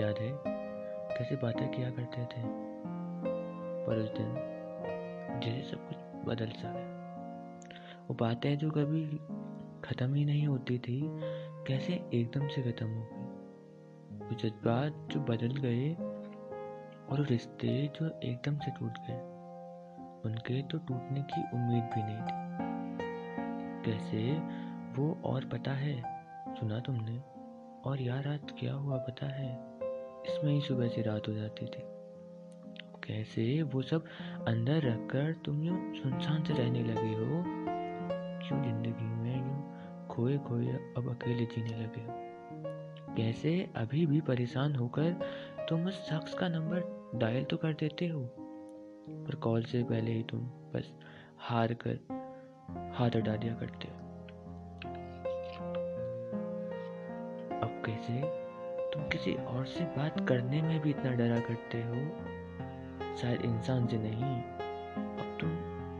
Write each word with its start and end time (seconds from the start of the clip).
याद 0.00 0.14
है? 0.18 0.38
कैसे 1.18 1.36
बातें 1.36 1.68
किया 1.68 1.90
करते 1.90 2.22
थे? 2.22 2.42
पर 3.86 3.96
उस 3.96 4.10
दिन 4.10 4.34
जैसे 5.40 5.70
सब 5.70 5.88
कुछ 5.88 5.96
बदल 6.28 6.46
सा 6.46 6.72
गया। 6.72 6.94
वो 8.08 8.14
बातें 8.14 8.58
जो 8.58 8.70
कभी 8.70 9.06
ख़त्म 9.84 10.14
ही 10.14 10.24
नहीं 10.24 10.46
होती 10.46 10.78
थी, 10.78 11.02
कैसे 11.66 11.92
एकदम 12.14 12.48
से 12.48 12.62
ख़त्म 12.62 12.86
हो 12.86 13.08
गई? 13.12 13.24
वो 14.18 14.34
जज्बात 14.34 15.08
जो 15.10 15.20
बदल 15.20 15.56
गए 15.56 15.94
और 17.08 17.26
रिश्ते 17.26 17.92
जो 17.96 18.20
एकदम 18.24 18.58
से 18.58 18.70
टूट 18.70 18.92
गए, 18.98 19.20
उनके 20.24 20.62
तो 20.62 20.78
टूटने 20.78 21.22
की 21.22 21.40
उम्मीद 21.54 21.84
भी 21.84 22.02
नहीं 22.02 22.22
थी। 22.22 22.44
कैसे? 23.84 24.32
वो 25.00 25.22
और 25.24 25.44
पता 25.44 25.70
है, 25.70 26.24
सुना 26.54 26.80
तुमने? 26.80 27.33
और 27.86 28.02
यार 28.02 28.24
रात 28.24 28.46
क्या 28.58 28.74
हुआ 28.74 28.96
पता 28.96 29.26
है? 29.26 29.52
इसमें 30.26 30.52
ही 30.52 30.60
सुबह 30.60 30.88
से 30.88 31.02
रात 31.02 31.28
हो 31.28 31.32
जाती 31.32 31.66
थी। 31.66 31.82
कैसे? 33.04 33.62
वो 33.62 33.82
सब 33.82 34.04
अंदर 34.48 34.76
रखकर 34.76 35.32
तुम 35.44 35.62
यूँ 35.64 35.94
सुनसान 35.94 36.44
से 36.44 36.54
रहने 36.54 36.82
लगे 36.82 37.12
हो? 37.12 37.42
क्यों 38.44 38.62
ज़िंदगी 38.62 39.04
में 39.04 39.36
यूँ 39.36 40.08
खोए 40.08 40.38
खोए 40.38 40.66
अब 40.66 41.10
अकेले 41.10 41.44
जीने 41.44 41.76
लगे 41.82 42.00
हो? 42.00 42.14
कैसे 43.16 43.70
अभी 43.76 44.06
भी 44.06 44.20
परेशान 44.20 44.74
होकर 44.74 45.12
तुम 45.68 45.86
उस 45.86 46.06
शख्स 46.10 46.34
का 46.34 46.48
नंबर 46.48 47.10
डायल 47.14 47.44
तो 47.44 47.56
कर 47.56 47.72
देते 47.72 48.08
हो? 48.08 48.20
पर 49.10 49.34
कॉल 49.34 49.62
से 49.62 49.82
पहले 49.82 50.12
ही 50.12 50.22
तुम 50.22 50.40
बस 50.40 50.92
हार 51.38 51.74
कर 51.74 51.98
हाथ 52.98 53.10
हटा 53.16 53.36
दिया 53.36 53.54
करते 53.54 53.88
हो। 53.88 54.03
कैसे? 57.88 58.44
तुम 58.90 59.02
किसी 59.02 59.34
और 59.34 59.66
से 59.66 59.84
बात 59.84 60.28
करने 60.28 60.62
में 60.62 60.80
भी 60.80 60.90
इतना 60.90 61.12
डरा 61.12 61.40
करते 61.40 61.78
हो? 61.82 61.94
शायद 63.16 63.40
इंसान 63.42 63.86
से 63.86 63.98
नहीं, 63.98 64.42
अब 65.16 65.38
तुम 65.40 65.50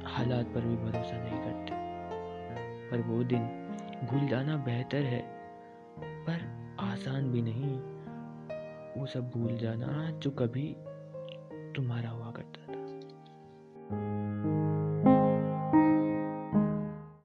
हालात 0.08 0.46
पर 0.46 0.60
भी 0.60 0.76
भरोसा 0.76 1.16
नहीं 1.16 1.40
करते। 1.40 1.84
पर 2.90 3.02
वो 3.02 3.24
दिन 3.24 3.40
भूल 4.04 4.28
जाना 4.28 4.56
बेहतर 4.56 5.02
है, 5.02 5.22
पर 5.98 6.66
आसान 6.80 7.32
भी 7.32 7.42
नहीं। 7.42 7.94
वो 9.00 9.06
सब 9.06 9.30
भूल 9.30 9.56
जाना 9.56 10.10
जो 10.10 10.30
कभी 10.30 10.76
तुम्हारा 11.76 12.10
हुआ 12.10 12.23